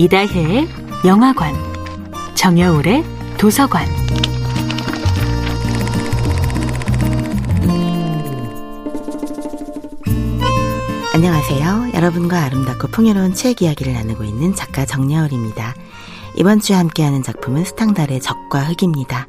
이다혜의 0.00 0.66
영화관, 1.04 1.54
정여울의 2.34 3.04
도서관. 3.36 3.86
안녕하세요. 11.12 11.90
여러분과 11.92 12.44
아름답고 12.44 12.88
풍요로운 12.88 13.34
책 13.34 13.60
이야기를 13.60 13.92
나누고 13.92 14.24
있는 14.24 14.54
작가 14.54 14.86
정여울입니다. 14.86 15.74
이번 16.36 16.60
주에 16.60 16.76
함께하는 16.76 17.22
작품은 17.22 17.64
스탕달의 17.64 18.20
적과 18.20 18.60
흙입니다. 18.60 19.28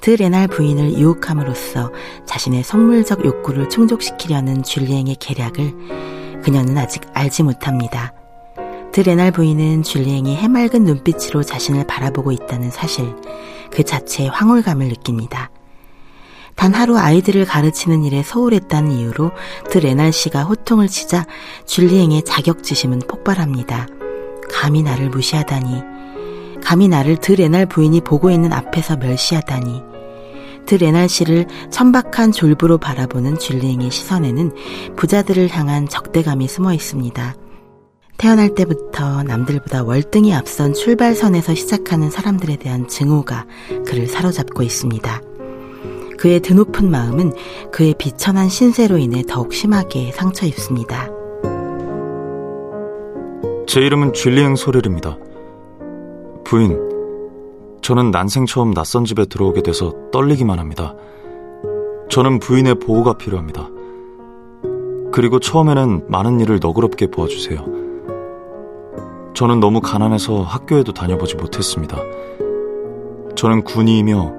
드 0.00 0.10
레날 0.10 0.46
부인을 0.46 1.00
유혹함으로써 1.00 1.90
자신의 2.26 2.62
속물적 2.62 3.24
욕구를 3.24 3.68
충족시키려는 3.68 4.62
줄리앵의 4.62 5.16
계략을 5.16 6.19
그녀는 6.42 6.76
아직 6.78 7.02
알지 7.12 7.42
못합니다. 7.42 8.12
드레날 8.92 9.30
부인은 9.30 9.82
줄리앵이 9.82 10.36
해맑은 10.36 10.84
눈빛으로 10.84 11.42
자신을 11.42 11.86
바라보고 11.86 12.32
있다는 12.32 12.70
사실, 12.70 13.14
그 13.70 13.84
자체의 13.84 14.30
황홀감을 14.30 14.88
느낍니다. 14.88 15.50
단 16.56 16.74
하루 16.74 16.98
아이들을 16.98 17.44
가르치는 17.46 18.04
일에 18.04 18.22
소홀했다는 18.22 18.90
이유로 18.90 19.30
드레날 19.70 20.12
씨가 20.12 20.42
호통을 20.42 20.88
치자 20.88 21.24
줄리앵의 21.66 22.24
자격지심은 22.24 23.00
폭발합니다. 23.08 23.86
감히 24.52 24.82
나를 24.82 25.08
무시하다니, 25.08 25.82
감히 26.62 26.88
나를 26.88 27.16
드레날 27.16 27.66
부인이 27.66 28.00
보고 28.00 28.30
있는 28.30 28.52
앞에서 28.52 28.96
멸시하다니, 28.96 29.89
드레날 30.70 31.08
씨를 31.08 31.46
천박한 31.70 32.30
졸부로 32.30 32.78
바라보는 32.78 33.40
줄리앵의 33.40 33.90
시선에는 33.90 34.52
부자들을 34.94 35.48
향한 35.48 35.88
적대감이 35.88 36.46
숨어 36.46 36.72
있습니다. 36.72 37.34
태어날 38.16 38.54
때부터 38.54 39.24
남들보다 39.24 39.82
월등히 39.82 40.32
앞선 40.32 40.72
출발선에서 40.72 41.56
시작하는 41.56 42.08
사람들에 42.08 42.54
대한 42.54 42.86
증오가 42.86 43.46
그를 43.84 44.06
사로잡고 44.06 44.62
있습니다. 44.62 45.20
그의 46.16 46.38
드높은 46.38 46.88
마음은 46.88 47.32
그의 47.72 47.96
비천한 47.98 48.48
신세로 48.48 48.98
인해 48.98 49.24
더욱 49.26 49.52
심하게 49.52 50.12
상처 50.12 50.46
입습니다. 50.46 51.08
제 53.66 53.80
이름은 53.80 54.12
줄리앵 54.12 54.54
소렐입니다. 54.54 55.18
부인, 56.44 56.78
저는 57.90 58.12
난생 58.12 58.46
처음 58.46 58.72
낯선 58.72 59.04
집에 59.04 59.24
들어오게 59.24 59.62
돼서 59.62 59.92
떨리기만 60.12 60.60
합니다. 60.60 60.94
저는 62.08 62.38
부인의 62.38 62.76
보호가 62.76 63.14
필요합니다. 63.14 63.68
그리고 65.10 65.40
처음에는 65.40 66.04
많은 66.08 66.38
일을 66.38 66.60
너그럽게 66.62 67.08
보아주세요. 67.08 67.66
저는 69.34 69.58
너무 69.58 69.80
가난해서 69.80 70.42
학교에도 70.42 70.94
다녀보지 70.94 71.34
못했습니다. 71.34 71.98
저는 73.34 73.64
군이이며 73.64 74.34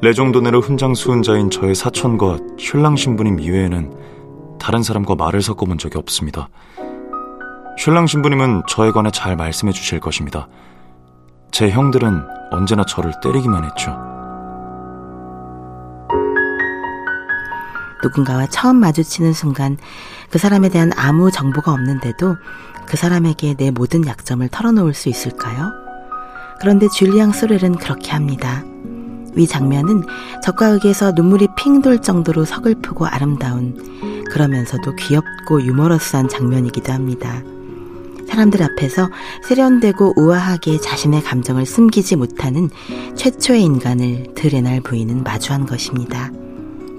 레종도네르 0.00 0.60
훈장 0.60 0.94
수훈자인 0.94 1.50
저의 1.50 1.74
사촌과 1.74 2.38
슐랑 2.58 2.96
신부님 2.96 3.38
이외에는 3.38 3.92
다른 4.58 4.82
사람과 4.82 5.14
말을 5.14 5.42
섞어본 5.42 5.76
적이 5.76 5.98
없습니다. 5.98 6.48
슐랑 7.76 8.06
신부님은 8.06 8.62
저에 8.66 8.92
관해 8.92 9.10
잘 9.10 9.36
말씀해 9.36 9.74
주실 9.74 10.00
것입니다. 10.00 10.48
제 11.54 11.70
형들은 11.70 12.26
언제나 12.50 12.84
저를 12.84 13.12
때리기만 13.22 13.62
했죠. 13.64 13.96
누군가와 18.02 18.48
처음 18.48 18.80
마주치는 18.80 19.32
순간 19.32 19.76
그 20.30 20.38
사람에 20.38 20.68
대한 20.68 20.90
아무 20.96 21.30
정보가 21.30 21.72
없는데도 21.72 22.34
그 22.88 22.96
사람에게 22.96 23.54
내 23.54 23.70
모든 23.70 24.04
약점을 24.04 24.48
털어놓을 24.48 24.94
수 24.94 25.08
있을까요? 25.08 25.70
그런데 26.60 26.88
줄리앙 26.88 27.30
소렐은 27.30 27.76
그렇게 27.76 28.10
합니다. 28.10 28.64
위 29.36 29.46
장면은 29.46 30.02
적과 30.42 30.72
흑에서 30.72 31.12
눈물이 31.12 31.46
핑 31.56 31.82
돌 31.82 32.02
정도로 32.02 32.44
서글프고 32.44 33.06
아름다운 33.06 34.24
그러면서도 34.28 34.96
귀엽고 34.96 35.62
유머러스한 35.62 36.28
장면이기도 36.28 36.92
합니다. 36.92 37.42
사람들 38.28 38.62
앞에서 38.62 39.08
세련되고 39.48 40.14
우아하게 40.16 40.80
자신의 40.80 41.22
감정을 41.22 41.66
숨기지 41.66 42.16
못하는 42.16 42.70
최초의 43.16 43.62
인간을 43.62 44.34
드레날 44.34 44.80
부인은 44.80 45.22
마주한 45.22 45.66
것입니다. 45.66 46.32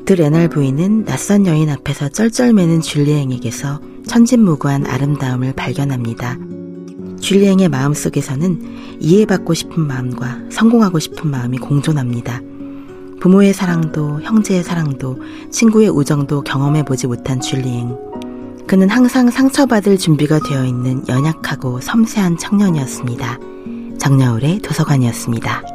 드레날 0.06 0.50
부인은 0.50 1.06
낯선 1.06 1.48
여인 1.48 1.70
앞에서 1.70 2.10
쩔쩔매는 2.10 2.82
줄리앵에게서 2.82 3.82
천진무구한 4.08 4.86
아름다움을 4.86 5.54
발견합니다. 5.54 6.38
줄리앵의 7.20 7.70
마음속에서는 7.70 9.00
이해받고 9.00 9.54
싶은 9.56 9.86
마음과 9.88 10.42
성공하고 10.52 11.00
싶은 11.00 11.32
마음이 11.32 11.58
공존합니다. 11.58 12.42
부모의 13.20 13.54
사랑도 13.54 14.22
형제의 14.22 14.62
사랑도 14.62 15.18
친구의 15.50 15.90
우정도 15.90 16.44
경험해보지 16.44 17.08
못한 17.08 17.42
줄리앵. 17.42 18.15
그는 18.68 18.90
항상 18.90 19.30
상처받을 19.30 19.98
준비가 19.98 20.40
되어 20.40 20.66
있는 20.66 21.08
연약하고 21.08 21.82
섬세한 21.82 22.38
청년이었습니다. 22.38 23.38
정여울의 24.00 24.60
도서관이었습니다. 24.60 25.75